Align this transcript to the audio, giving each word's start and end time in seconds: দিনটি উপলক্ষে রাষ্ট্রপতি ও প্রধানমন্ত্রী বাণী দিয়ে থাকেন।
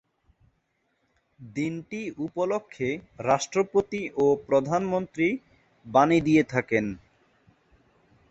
দিনটি 1.39 2.01
উপলক্ষে 2.25 2.89
রাষ্ট্রপতি 3.25 4.01
ও 4.17 4.25
প্রধানমন্ত্রী 4.47 5.27
বাণী 5.85 6.19
দিয়ে 6.21 6.43
থাকেন। 6.43 6.85